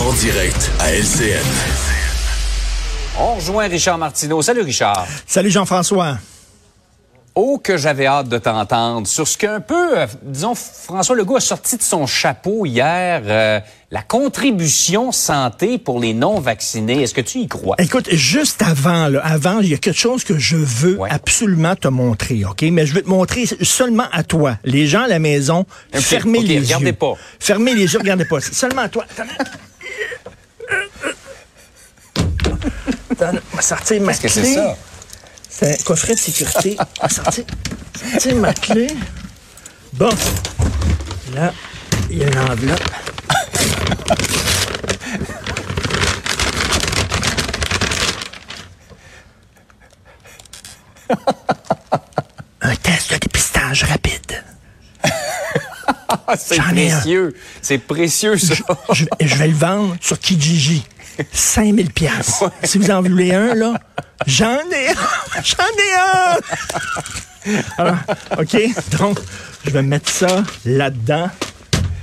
En 0.00 0.12
direct 0.12 0.70
à 0.80 0.92
LCN. 0.94 1.42
On 3.18 3.34
rejoint 3.34 3.66
Richard 3.68 3.98
Martineau. 3.98 4.42
Salut 4.42 4.62
Richard. 4.62 5.06
Salut 5.26 5.50
Jean-François. 5.50 6.18
Oh, 7.34 7.60
que 7.62 7.76
j'avais 7.76 8.06
hâte 8.06 8.28
de 8.28 8.38
t'entendre 8.38 9.06
sur 9.06 9.26
ce 9.28 9.38
qu'un 9.38 9.60
peu, 9.60 9.96
euh, 9.98 10.06
disons, 10.24 10.54
François 10.56 11.14
Legault 11.14 11.36
a 11.36 11.40
sorti 11.40 11.76
de 11.76 11.82
son 11.82 12.04
chapeau 12.06 12.66
hier, 12.66 13.22
euh, 13.26 13.60
la 13.92 14.02
contribution 14.02 15.12
santé 15.12 15.78
pour 15.78 16.00
les 16.00 16.14
non-vaccinés. 16.14 17.02
Est-ce 17.02 17.14
que 17.14 17.20
tu 17.20 17.38
y 17.38 17.46
crois? 17.46 17.76
Écoute, 17.78 18.08
juste 18.12 18.60
avant, 18.62 19.06
là, 19.06 19.20
avant, 19.24 19.60
il 19.60 19.68
y 19.68 19.74
a 19.74 19.78
quelque 19.78 19.98
chose 19.98 20.24
que 20.24 20.36
je 20.36 20.56
veux 20.56 20.96
Ouais. 20.98 21.10
absolument 21.12 21.76
te 21.76 21.86
montrer, 21.86 22.44
OK? 22.44 22.62
Mais 22.72 22.86
je 22.86 22.94
veux 22.94 23.02
te 23.02 23.08
montrer 23.08 23.44
seulement 23.62 24.06
à 24.10 24.24
toi. 24.24 24.56
Les 24.64 24.88
gens 24.88 25.02
à 25.02 25.08
la 25.08 25.20
maison, 25.20 25.64
Ok, 25.94 26.00
fermez 26.00 26.40
les 26.40 26.58
regardez 26.58 26.86
yeux. 26.86 26.92
pas. 26.94 27.14
Fermez 27.38 27.74
les 27.74 27.92
yeux, 27.92 28.00
regardez 28.00 28.24
pas. 28.24 28.40
Seulement 28.40 28.82
à 28.82 28.88
toi. 28.88 29.04
Attends. 33.10 33.38
On 33.52 33.56
va 33.56 33.62
sortir 33.62 34.00
ma 34.02 34.12
Qu'est-ce 34.14 34.22
que 34.22 34.44
c'est 34.44 34.54
ça? 34.54 34.76
C'est 35.48 35.80
un 35.80 35.84
coffret 35.84 36.14
de 36.14 36.18
sécurité. 36.18 36.76
On 36.78 37.02
va 37.02 37.08
sortir, 37.08 37.44
sortir 38.10 38.36
ma 38.36 38.54
clé. 38.54 38.86
Bon. 39.94 40.10
Là, 41.34 41.52
il 42.10 42.18
y 42.18 42.24
a 42.24 42.28
une 42.28 42.38
enveloppe. 42.38 42.80
Un 52.60 52.74
test 52.76 53.12
de 53.12 53.16
dépistage 53.18 53.84
rapide. 53.84 54.44
C'est 56.38 56.58
précieux. 56.60 57.34
C'est 57.62 57.78
précieux, 57.78 58.36
ça. 58.36 58.54
Je, 58.92 59.04
je 59.20 59.34
vais 59.36 59.48
le 59.48 59.54
vendre 59.54 59.96
sur 60.00 60.18
Kijiji. 60.18 60.84
5000 61.32 61.92
pièces. 61.92 62.44
Si 62.62 62.78
vous 62.78 62.90
en 62.90 63.02
voulez 63.02 63.32
un, 63.34 63.54
là, 63.54 63.80
j'en 64.26 64.58
ai 64.70 64.88
un. 64.90 65.42
J'en 65.44 65.64
ai 65.64 65.94
un. 65.96 67.60
Alors, 67.78 67.96
OK, 68.38 68.56
donc, 68.98 69.18
je 69.64 69.70
vais 69.70 69.82
mettre 69.82 70.10
ça 70.10 70.42
là-dedans 70.64 71.30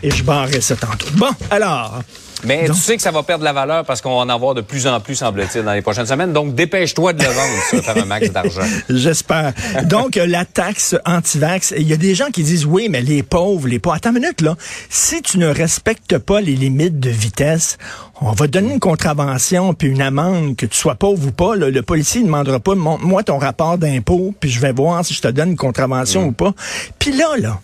et 0.06 0.12
je 0.12 0.24
barrerai 0.24 0.62
ça 0.62 0.76
tantôt. 0.76 1.08
Bon, 1.16 1.30
alors, 1.50 2.00
Mais 2.44 2.68
Donc- 2.68 2.76
tu 2.76 2.82
sais 2.84 2.96
que 2.96 3.02
ça 3.02 3.10
va 3.10 3.24
perdre 3.24 3.44
la 3.44 3.54
valeur 3.54 3.86
parce 3.86 4.02
qu'on 4.02 4.18
va 4.18 4.22
en 4.22 4.30
avoir 4.30 4.54
de 4.54 4.62
plus 4.62 4.86
en 4.86 5.00
plus, 5.00 5.16
semble-t-il, 5.16 5.64
dans 5.64 5.74
les 5.74 5.82
prochaines 5.82 6.06
semaines. 6.06 6.32
Donc, 6.32 6.54
dépêche-toi 6.54 7.14
de 7.14 7.24
le 7.24 7.30
vendre, 7.30 7.54
ça, 7.72 7.82
faire 7.82 8.04
un 8.04 8.06
max 8.06 8.30
d'argent. 8.30 8.62
J'espère. 8.90 9.54
Donc, 9.86 10.16
euh, 10.18 10.28
la 10.28 10.46
taxe 10.46 10.96
anti-vax, 11.06 11.74
il 11.76 11.88
y 11.88 11.94
a 11.94 11.98
des 11.98 12.14
gens 12.14 12.30
qui 12.32 12.44
disent, 12.44 12.66
oui, 12.66 12.88
mais 12.88 13.02
les 13.02 13.24
pauvres, 13.24 13.68
les 13.68 13.80
pauvres. 13.80 13.96
Attends 13.96 14.10
une 14.12 14.20
minute, 14.20 14.42
là. 14.42 14.56
Si 14.92 15.24
tu 15.24 15.40
ne 15.40 15.48
respectes 15.48 16.20
pas 16.20 16.40
les 16.40 16.54
limites 16.56 17.00
de 17.00 17.10
vitesse, 17.10 17.80
on 18.22 18.32
va 18.34 18.46
te 18.46 18.52
donner 18.52 18.74
une 18.74 18.80
contravention 18.80 19.74
puis 19.74 19.88
une 19.88 20.02
amende, 20.04 20.56
que 20.56 20.68
tu 20.68 20.78
sois 20.78 20.94
pauvre 20.96 21.26
ou 21.28 21.32
pas. 21.32 21.56
là. 21.56 21.72
le 21.72 21.82
policier 21.82 22.22
ne 22.22 22.28
demandera 22.28 22.60
pas, 22.60 22.76
montre-moi 22.76 23.24
ton 23.24 23.40
rapport 23.40 23.80
d'impôt, 23.80 24.36
puis 24.40 24.52
je 24.52 24.60
vais 24.60 24.72
voir 24.74 25.04
si 25.04 25.16
je 25.16 25.22
te 25.22 25.30
donne 25.30 25.52
une 25.52 25.58
contravention 25.58 26.26
ou 26.26 26.32
pas. 26.32 26.54
Puis 27.00 27.12
là, 27.14 27.30
là, 27.40 27.60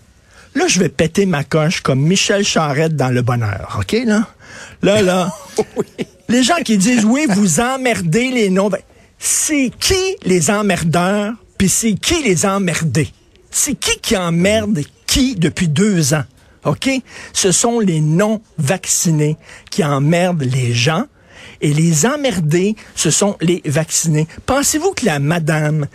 là, 0.54 0.66
je 0.66 0.80
vais 0.80 0.88
péter 0.88 1.26
ma 1.26 1.44
coche 1.44 1.80
comme 1.80 2.00
Michel 2.00 2.44
Charette 2.44 2.96
dans 2.96 3.08
Le 3.08 3.22
Bonheur, 3.22 3.78
OK, 3.80 3.96
là? 4.04 4.28
Là, 4.82 5.02
là. 5.02 5.32
Les 6.28 6.42
gens 6.42 6.62
qui 6.64 6.78
disent, 6.78 7.04
oui, 7.04 7.26
vous 7.28 7.60
emmerdez 7.60 8.30
les 8.30 8.50
non 8.50 8.70
c'est 9.24 9.70
qui 9.78 10.16
les 10.24 10.50
emmerdeurs, 10.50 11.34
puis 11.56 11.68
c'est 11.68 11.94
qui 11.94 12.24
les 12.24 12.44
emmerdés? 12.44 13.08
C'est 13.52 13.74
qui 13.74 13.96
qui 14.00 14.16
emmerde 14.16 14.80
qui 15.06 15.36
depuis 15.36 15.68
deux 15.68 16.12
ans? 16.12 16.24
OK? 16.64 16.90
Ce 17.32 17.52
sont 17.52 17.78
les 17.78 18.00
non-vaccinés 18.00 19.36
qui 19.70 19.84
emmerdent 19.84 20.42
les 20.42 20.72
gens. 20.72 21.04
Et 21.60 21.72
les 21.72 22.04
emmerdés, 22.04 22.74
ce 22.96 23.10
sont 23.10 23.36
les 23.40 23.62
vaccinés. 23.64 24.26
Pensez-vous 24.46 24.92
que 24.92 25.06
la 25.06 25.20
madame 25.20 25.86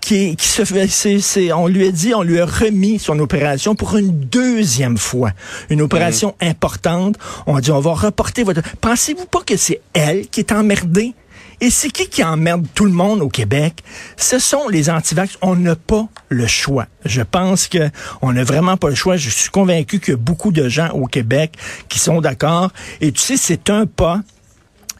qui, 0.00 0.36
qui 0.36 0.46
se 0.48 0.64
fait, 0.64 0.86
c'est, 0.88 1.20
c'est- 1.20 1.52
on 1.52 1.66
lui 1.66 1.86
a 1.86 1.92
dit, 1.92 2.14
on 2.14 2.22
lui 2.22 2.40
a 2.40 2.46
remis 2.46 2.98
son 2.98 3.18
opération 3.18 3.74
pour 3.74 3.96
une 3.96 4.10
deuxième 4.12 4.96
fois. 4.98 5.30
Une 5.68 5.82
opération 5.82 6.34
importante. 6.40 7.16
On 7.46 7.56
a 7.56 7.60
dit, 7.60 7.70
on 7.70 7.80
va 7.80 7.92
reporter 7.94 8.42
votre... 8.42 8.62
Pensez-vous 8.80 9.26
pas 9.26 9.42
que 9.42 9.56
c'est 9.56 9.80
elle 9.92 10.26
qui 10.28 10.40
est 10.40 10.52
emmerdée? 10.52 11.14
Et 11.62 11.68
c'est 11.68 11.90
qui 11.90 12.08
qui 12.08 12.24
emmerde 12.24 12.66
tout 12.74 12.86
le 12.86 12.90
monde 12.92 13.20
au 13.20 13.28
Québec? 13.28 13.82
Ce 14.16 14.38
sont 14.38 14.68
les 14.68 14.88
antivax. 14.88 15.36
On 15.42 15.56
n'a 15.56 15.76
pas 15.76 16.08
le 16.30 16.46
choix. 16.46 16.86
Je 17.04 17.20
pense 17.20 17.68
que 17.68 17.90
on 18.22 18.32
n'a 18.32 18.44
vraiment 18.44 18.78
pas 18.78 18.88
le 18.88 18.94
choix. 18.94 19.18
Je 19.18 19.28
suis 19.28 19.50
convaincu 19.50 20.00
qu'il 20.00 20.12
y 20.12 20.14
a 20.14 20.16
beaucoup 20.16 20.52
de 20.52 20.70
gens 20.70 20.88
au 20.92 21.04
Québec 21.04 21.52
qui 21.90 21.98
sont 21.98 22.22
d'accord. 22.22 22.70
Et 23.02 23.12
tu 23.12 23.20
sais, 23.20 23.36
c'est 23.36 23.68
un 23.68 23.84
pas 23.84 24.22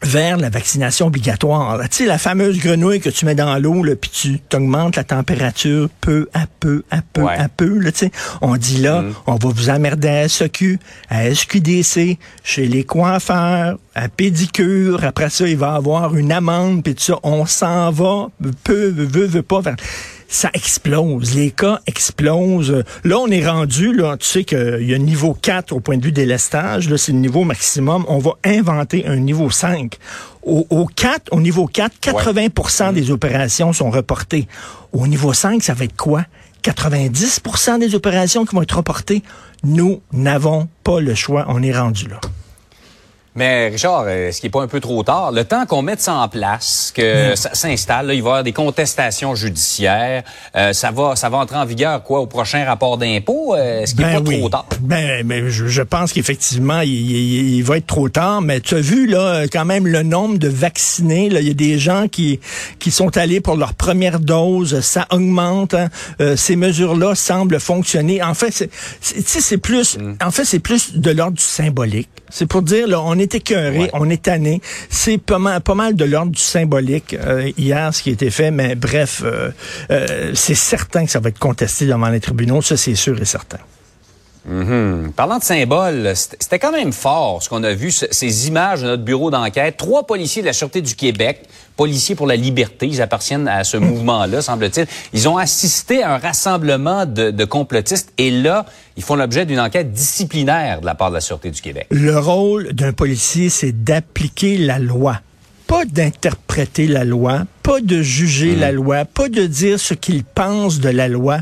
vers 0.03 0.37
la 0.37 0.49
vaccination 0.49 1.07
obligatoire. 1.07 1.79
Tu 1.83 1.87
sais, 1.97 2.05
la 2.05 2.17
fameuse 2.17 2.57
grenouille 2.59 2.99
que 2.99 3.09
tu 3.09 3.25
mets 3.25 3.35
dans 3.35 3.55
l'eau, 3.59 3.83
puis 3.99 4.09
tu 4.11 4.39
augmentes 4.55 4.95
la 4.95 5.03
température 5.03 5.89
peu 6.01 6.27
à 6.33 6.45
peu, 6.59 6.83
à 6.89 7.01
peu, 7.13 7.21
Ouais. 7.21 7.37
à 7.37 7.49
peu. 7.49 7.77
Là, 7.77 7.91
tu 7.91 7.99
sais. 7.99 8.11
on 8.41 8.57
dit 8.57 8.77
là, 8.77 9.03
on 9.27 9.35
va 9.35 9.49
vous 9.49 9.69
emmerder 9.69 10.07
à 10.07 10.27
SEQ, 10.27 10.79
à 11.09 11.25
SQDC, 11.33 12.17
chez 12.43 12.67
les 12.67 12.83
coiffeurs, 12.83 13.77
à 13.93 14.09
pédicure. 14.09 15.03
Après 15.03 15.29
ça, 15.29 15.47
il 15.47 15.57
va 15.57 15.73
y 15.73 15.77
avoir 15.77 16.15
une 16.15 16.31
amende, 16.31 16.83
puis 16.83 16.95
tout 16.95 17.03
ça. 17.03 17.19
On 17.23 17.45
s'en 17.45 17.91
va, 17.91 18.29
peu, 18.63 18.87
veut, 18.89 19.25
veut 19.27 19.41
pas. 19.43 19.61
vers- 19.61 19.75
ça 20.31 20.49
explose. 20.53 21.35
Les 21.35 21.51
cas 21.51 21.81
explosent. 21.85 22.83
Là, 23.03 23.17
on 23.19 23.27
est 23.27 23.45
rendu, 23.45 23.93
là, 23.93 24.15
tu 24.17 24.25
sais 24.25 24.43
qu'il 24.45 24.87
y 24.87 24.93
a 24.93 24.97
niveau 24.97 25.33
4 25.33 25.73
au 25.73 25.81
point 25.81 25.97
de 25.97 26.03
vue 26.03 26.13
des 26.13 26.25
lestages. 26.25 26.89
Là, 26.89 26.97
c'est 26.97 27.11
le 27.11 27.19
niveau 27.19 27.43
maximum. 27.43 28.05
On 28.07 28.17
va 28.17 28.31
inventer 28.45 29.05
un 29.05 29.17
niveau 29.17 29.49
5. 29.49 29.97
Au, 30.43 30.65
au 30.69 30.85
4, 30.85 31.27
au 31.31 31.41
niveau 31.41 31.67
4, 31.67 31.97
80% 32.01 32.93
des 32.93 33.11
opérations 33.11 33.73
sont 33.73 33.91
reportées. 33.91 34.47
Au 34.93 35.05
niveau 35.05 35.33
5, 35.33 35.61
ça 35.61 35.73
va 35.73 35.83
être 35.83 35.97
quoi? 35.97 36.23
90% 36.63 37.79
des 37.79 37.93
opérations 37.93 38.45
qui 38.45 38.55
vont 38.55 38.61
être 38.61 38.77
reportées? 38.77 39.23
Nous 39.63 40.01
n'avons 40.13 40.69
pas 40.83 41.01
le 41.01 41.13
choix. 41.13 41.45
On 41.49 41.61
est 41.61 41.77
rendu 41.77 42.07
là. 42.07 42.21
Mais 43.33 43.69
Richard, 43.69 44.03
euh, 44.07 44.27
est-ce 44.27 44.41
qu'il 44.41 44.47
n'est 44.49 44.51
pas 44.51 44.61
un 44.61 44.67
peu 44.67 44.81
trop 44.81 45.03
tard? 45.03 45.31
Le 45.31 45.45
temps 45.45 45.65
qu'on 45.65 45.81
mette 45.81 46.01
ça 46.01 46.15
en 46.15 46.27
place, 46.27 46.91
que 46.93 47.33
ça 47.35 47.53
s'installe, 47.53 48.07
là, 48.07 48.13
il 48.13 48.21
va 48.21 48.27
y 48.27 48.29
avoir 48.31 48.43
des 48.43 48.51
contestations 48.51 49.35
judiciaires, 49.35 50.23
euh, 50.57 50.73
ça 50.73 50.91
va 50.91 51.15
ça 51.15 51.29
va 51.29 51.37
entrer 51.37 51.55
en 51.55 51.63
vigueur 51.65 52.03
quoi 52.03 52.19
au 52.19 52.27
prochain 52.27 52.65
rapport 52.65 52.97
d'impôt? 52.97 53.55
Euh, 53.55 53.83
est-ce 53.83 53.95
qu'il 53.95 54.05
n'est 54.05 54.13
pas 54.15 54.21
trop 54.39 54.49
tard? 54.49 54.65
Ben, 54.81 55.25
ben, 55.25 55.47
je, 55.47 55.67
je 55.67 55.81
pense 55.81 56.11
qu'effectivement, 56.11 56.81
il, 56.81 56.89
il- 56.89 57.55
il 57.55 57.63
va 57.63 57.77
être 57.77 57.87
trop 57.87 58.09
tard. 58.09 58.41
Mais 58.41 58.59
tu 58.59 58.75
as 58.75 58.81
vu 58.81 59.07
là, 59.07 59.43
quand 59.47 59.63
même 59.65 59.87
le 59.87 60.03
nombre 60.03 60.37
de 60.37 60.49
vaccinés. 60.49 61.29
Là, 61.29 61.39
il 61.39 61.47
y 61.47 61.51
a 61.51 61.53
des 61.53 61.79
gens 61.79 62.07
qui 62.09 62.39
qui 62.79 62.91
sont 62.91 63.15
allés 63.17 63.39
pour 63.39 63.55
leur 63.55 63.73
première 63.75 64.19
dose. 64.19 64.81
Ça 64.81 65.07
augmente. 65.09 65.73
hein. 65.73 65.89
Euh, 66.19 66.35
ces 66.35 66.57
mesures-là 66.57 67.15
semblent 67.15 67.59
fonctionner. 67.61 68.21
En 68.21 68.33
fait, 68.33 68.51
c'est, 68.51 68.69
c'est- 68.99 69.15
tu 69.23 69.29
sais, 69.29 69.41
c'est 69.41 69.57
plus. 69.57 69.97
En 70.21 70.31
fait, 70.31 70.43
c'est 70.43 70.59
plus 70.59 70.97
de 70.97 71.11
l'ordre 71.11 71.37
du 71.37 71.43
symbolique. 71.43 72.09
C'est 72.29 72.45
pour 72.45 72.61
dire, 72.61 72.87
là, 72.87 73.01
on 73.01 73.17
est 73.21 73.35
écœuré, 73.35 73.79
Ouais. 73.79 73.89
on 73.93 74.09
est 74.09 74.21
tanné. 74.23 74.61
C'est 74.89 75.17
pas 75.17 75.39
mal, 75.39 75.61
pas 75.61 75.75
mal 75.75 75.95
de 75.95 76.03
l'ordre 76.05 76.31
du 76.31 76.41
symbolique 76.41 77.13
euh, 77.13 77.51
hier, 77.57 77.93
ce 77.93 78.03
qui 78.03 78.09
a 78.09 78.13
été 78.13 78.29
fait. 78.29 78.51
Mais 78.51 78.75
bref, 78.75 79.21
euh, 79.23 79.51
euh, 79.91 80.31
c'est 80.35 80.55
certain 80.55 81.05
que 81.05 81.11
ça 81.11 81.19
va 81.19 81.29
être 81.29 81.39
contesté 81.39 81.85
devant 81.85 82.09
les 82.09 82.19
tribunaux. 82.19 82.61
Ça, 82.61 82.75
c'est 82.77 82.95
sûr 82.95 83.19
et 83.21 83.25
certain. 83.25 83.59
Mhm. 84.45 85.11
Parlant 85.15 85.37
de 85.37 85.43
symboles, 85.43 86.13
c'était 86.15 86.57
quand 86.57 86.71
même 86.71 86.91
fort 86.93 87.43
ce 87.43 87.49
qu'on 87.49 87.63
a 87.63 87.73
vu, 87.73 87.91
ce- 87.91 88.07
ces 88.09 88.47
images 88.47 88.81
de 88.81 88.87
notre 88.87 89.03
bureau 89.03 89.29
d'enquête. 89.29 89.77
Trois 89.77 90.07
policiers 90.07 90.41
de 90.41 90.47
la 90.47 90.53
Sûreté 90.53 90.81
du 90.81 90.95
Québec, 90.95 91.43
policiers 91.81 92.13
pour 92.13 92.27
la 92.27 92.35
liberté, 92.35 92.85
ils 92.85 93.01
appartiennent 93.01 93.47
à 93.47 93.63
ce 93.63 93.75
mouvement-là, 93.75 94.43
semble-t-il. 94.43 94.85
Ils 95.13 95.27
ont 95.27 95.37
assisté 95.37 96.03
à 96.03 96.13
un 96.13 96.17
rassemblement 96.19 97.07
de, 97.07 97.31
de 97.31 97.43
complotistes 97.43 98.13
et 98.19 98.29
là, 98.29 98.67
ils 98.97 99.01
font 99.01 99.15
l'objet 99.15 99.47
d'une 99.47 99.59
enquête 99.59 99.91
disciplinaire 99.91 100.81
de 100.81 100.85
la 100.85 100.93
part 100.93 101.09
de 101.09 101.15
la 101.15 101.21
Sûreté 101.21 101.49
du 101.49 101.59
Québec. 101.59 101.87
Le 101.89 102.19
rôle 102.19 102.73
d'un 102.73 102.93
policier, 102.93 103.49
c'est 103.49 103.71
d'appliquer 103.71 104.59
la 104.59 104.77
loi. 104.77 105.21
Pas 105.71 105.85
d'interpréter 105.85 106.85
la 106.85 107.05
loi, 107.05 107.45
pas 107.63 107.79
de 107.79 108.01
juger 108.01 108.57
la 108.57 108.73
loi, 108.73 109.05
pas 109.05 109.29
de 109.29 109.45
dire 109.45 109.79
ce 109.79 109.93
qu'il 109.93 110.25
pense 110.25 110.81
de 110.81 110.89
la 110.89 111.07
loi, 111.07 111.37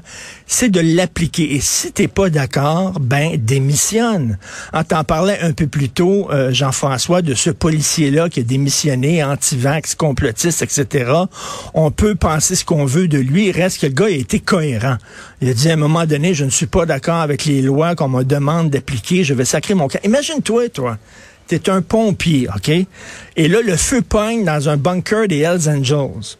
c'est 0.45 0.69
de 0.69 0.79
l'appliquer. 0.79 1.55
Et 1.55 1.59
si 1.59 1.91
t'es 1.91 2.07
pas 2.07 2.29
d'accord, 2.29 2.99
ben 2.99 3.37
démissionne. 3.37 4.37
En 4.71 4.83
t'en 4.83 5.03
parlait 5.03 5.39
un 5.41 5.53
peu 5.53 5.65
plus 5.65 5.89
tôt, 5.89 6.29
euh, 6.29 6.53
Jean-François, 6.53 7.23
de 7.23 7.33
ce 7.33 7.49
policier-là 7.49 8.29
qui 8.29 8.41
a 8.41 8.43
démissionné, 8.43 9.23
anti-vax, 9.23 9.95
complotiste, 9.95 10.61
etc. 10.61 11.11
On 11.73 11.89
peut 11.89 12.13
penser 12.13 12.53
ce 12.53 12.63
qu'on 12.63 12.85
veut 12.85 13.07
de 13.07 13.17
lui, 13.17 13.51
reste 13.51 13.81
que 13.81 13.87
le 13.87 13.93
gars 13.93 14.05
a 14.05 14.09
été 14.09 14.39
cohérent. 14.39 14.97
Il 15.41 15.49
a 15.49 15.55
dit 15.55 15.71
à 15.71 15.73
un 15.73 15.77
moment 15.77 16.05
donné, 16.05 16.35
je 16.35 16.45
ne 16.45 16.51
suis 16.51 16.67
pas 16.67 16.85
d'accord 16.85 17.21
avec 17.21 17.45
les 17.45 17.63
lois 17.63 17.95
qu'on 17.95 18.09
me 18.09 18.21
demande 18.21 18.69
d'appliquer, 18.69 19.23
je 19.23 19.33
vais 19.33 19.45
sacrer 19.45 19.73
mon 19.73 19.87
cas. 19.87 19.97
Imagine-toi, 20.03 20.69
toi. 20.69 20.99
T'es 21.49 21.67
un 21.69 21.81
pompier, 21.81 22.47
OK? 22.55 22.69
Et 22.69 23.47
là, 23.47 23.61
le 23.61 23.75
feu 23.75 24.03
pogne 24.03 24.45
dans 24.45 24.69
un 24.69 24.77
bunker 24.77 25.27
des 25.27 25.39
Hells 25.39 25.67
Angels. 25.67 26.37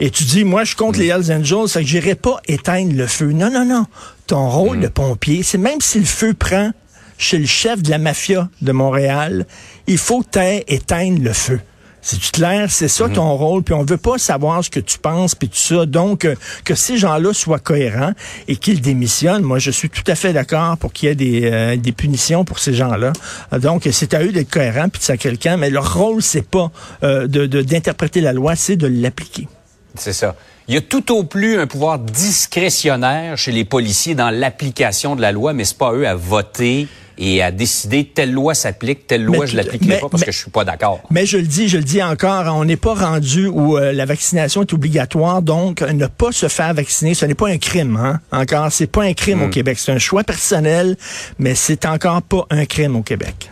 Et 0.00 0.10
tu 0.10 0.24
dis, 0.24 0.44
moi, 0.44 0.64
je 0.64 0.74
compte 0.74 0.96
les 0.96 1.08
Hells 1.08 1.30
Angels, 1.30 1.68
ça 1.68 1.80
que 1.80 1.86
j'irai 1.86 2.14
pas 2.14 2.40
éteindre 2.48 2.94
le 2.94 3.06
feu. 3.06 3.32
Non, 3.32 3.50
non, 3.50 3.66
non. 3.66 3.84
Ton 4.26 4.48
rôle 4.48 4.80
de 4.80 4.88
pompier, 4.88 5.42
c'est 5.42 5.58
même 5.58 5.82
si 5.82 5.98
le 5.98 6.06
feu 6.06 6.32
prend 6.32 6.72
chez 7.18 7.38
le 7.38 7.46
chef 7.46 7.82
de 7.82 7.90
la 7.90 7.98
mafia 7.98 8.48
de 8.62 8.72
Montréal, 8.72 9.46
il 9.86 9.98
faut 9.98 10.24
éteindre 10.34 11.22
le 11.22 11.32
feu. 11.34 11.60
C'est 12.08 12.20
clair, 12.30 12.70
c'est 12.70 12.86
ça 12.86 13.08
ton 13.08 13.36
rôle, 13.36 13.64
puis 13.64 13.74
on 13.74 13.82
veut 13.82 13.96
pas 13.96 14.16
savoir 14.16 14.62
ce 14.62 14.70
que 14.70 14.78
tu 14.78 14.96
penses, 14.96 15.34
puis 15.34 15.48
tout 15.48 15.56
ça. 15.56 15.86
Donc, 15.86 16.24
euh, 16.24 16.36
que 16.64 16.76
ces 16.76 16.98
gens-là 16.98 17.32
soient 17.32 17.58
cohérents 17.58 18.12
et 18.46 18.54
qu'ils 18.54 18.80
démissionnent, 18.80 19.42
moi, 19.42 19.58
je 19.58 19.72
suis 19.72 19.90
tout 19.90 20.04
à 20.06 20.14
fait 20.14 20.32
d'accord 20.32 20.78
pour 20.78 20.92
qu'il 20.92 21.08
y 21.08 21.10
ait 21.10 21.16
des, 21.16 21.50
euh, 21.50 21.76
des 21.76 21.90
punitions 21.90 22.44
pour 22.44 22.60
ces 22.60 22.74
gens-là. 22.74 23.12
Euh, 23.52 23.58
donc, 23.58 23.88
c'est 23.90 24.14
à 24.14 24.22
eux 24.22 24.30
d'être 24.30 24.50
cohérents, 24.50 24.88
puis 24.88 25.00
de 25.00 25.04
ça 25.04 25.16
quelqu'un, 25.16 25.56
mais 25.56 25.68
leur 25.68 25.94
rôle, 25.94 26.22
c'est 26.22 26.48
pas 26.48 26.70
de 27.02 27.26
d'interpréter 27.46 28.20
la 28.20 28.32
loi, 28.32 28.54
c'est 28.54 28.76
de 28.76 28.86
l'appliquer. 28.86 29.48
C'est 29.96 30.12
ça. 30.12 30.36
Il 30.68 30.76
y 30.76 30.78
a 30.78 30.82
tout 30.82 31.12
au 31.12 31.24
plus 31.24 31.58
un 31.58 31.66
pouvoir 31.66 31.98
discrétionnaire 31.98 33.36
chez 33.36 33.50
les 33.50 33.64
policiers 33.64 34.14
dans 34.14 34.30
l'application 34.30 35.16
de 35.16 35.22
la 35.22 35.32
loi, 35.32 35.54
mais 35.54 35.64
c'est 35.64 35.78
pas 35.78 35.92
eux 35.92 36.06
à 36.06 36.14
voter 36.14 36.86
et 37.18 37.42
à 37.42 37.50
décider 37.50 38.04
telle 38.04 38.32
loi 38.32 38.54
s'applique, 38.54 39.06
telle 39.06 39.24
loi 39.24 39.46
je 39.46 39.56
l'appliquerai 39.56 39.98
pas 39.98 40.08
parce 40.08 40.24
que 40.24 40.32
je 40.32 40.38
suis 40.38 40.50
pas 40.50 40.64
d'accord. 40.64 41.02
Mais 41.10 41.26
je 41.26 41.38
le 41.38 41.44
dis, 41.46 41.68
je 41.68 41.78
le 41.78 41.84
dis 41.84 42.02
encore, 42.02 42.54
on 42.54 42.64
n'est 42.64 42.76
pas 42.76 42.94
rendu 42.94 43.46
où 43.46 43.76
euh, 43.76 43.92
la 43.92 44.04
vaccination 44.04 44.62
est 44.62 44.72
obligatoire, 44.72 45.42
donc 45.42 45.82
ne 45.82 46.06
pas 46.06 46.32
se 46.32 46.48
faire 46.48 46.74
vacciner, 46.74 47.14
ce 47.14 47.26
n'est 47.26 47.34
pas 47.34 47.48
un 47.48 47.58
crime, 47.58 47.96
hein? 47.96 48.20
Encore, 48.32 48.70
c'est 48.70 48.86
pas 48.86 49.02
un 49.02 49.14
crime 49.14 49.42
au 49.42 49.46
hmm. 49.46 49.50
Québec, 49.50 49.78
c'est 49.78 49.92
un 49.92 49.98
choix 49.98 50.24
personnel, 50.24 50.96
mais 51.38 51.54
c'est 51.54 51.86
encore 51.86 52.22
pas 52.22 52.46
un 52.50 52.64
crime 52.66 52.96
au 52.96 53.02
Québec. 53.02 53.50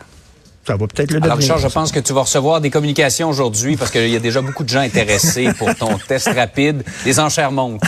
Ça 0.66 0.76
va 0.76 0.86
peut-être 0.86 1.10
le 1.10 1.22
Alors, 1.22 1.36
Richard, 1.36 1.58
je 1.58 1.68
pense 1.68 1.92
que 1.92 2.00
tu 2.00 2.14
vas 2.14 2.22
recevoir 2.22 2.60
des 2.60 2.70
communications 2.70 3.28
aujourd'hui 3.28 3.76
parce 3.76 3.90
qu'il 3.90 4.08
y 4.08 4.16
a 4.16 4.20
déjà 4.20 4.40
beaucoup 4.40 4.64
de 4.64 4.68
gens 4.70 4.80
intéressés 4.80 5.50
pour 5.58 5.74
ton 5.74 5.98
test 6.08 6.28
rapide. 6.28 6.82
Les 7.04 7.20
enchères 7.20 7.52
montent. 7.52 7.82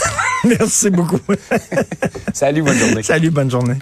Merci 0.44 0.90
beaucoup. 0.90 1.20
Salut, 2.34 2.62
bonne 2.62 2.78
journée. 2.78 3.02
Salut, 3.02 3.30
bonne 3.30 3.50
journée. 3.50 3.76